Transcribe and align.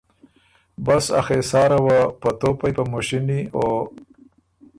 بس 0.85 1.05
ا 1.19 1.21
خېساره 1.27 1.79
وه 1.85 1.99
په 2.21 2.29
توپئ 2.39 2.71
په 2.77 2.83
مُشینی 2.91 3.41
او 3.57 3.69